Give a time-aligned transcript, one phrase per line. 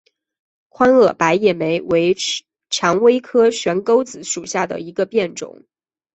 [0.69, 2.15] 宽萼白叶莓为
[2.71, 5.63] 蔷薇科悬钩子属下的一个变种。